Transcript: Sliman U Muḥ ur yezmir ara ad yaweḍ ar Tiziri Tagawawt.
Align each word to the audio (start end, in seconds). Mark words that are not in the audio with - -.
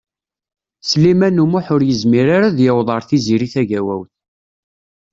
Sliman 0.89 1.41
U 1.43 1.45
Muḥ 1.51 1.65
ur 1.75 1.81
yezmir 1.85 2.27
ara 2.35 2.47
ad 2.49 2.59
yaweḍ 2.65 2.87
ar 2.95 3.03
Tiziri 3.09 3.47
Tagawawt. 3.53 4.11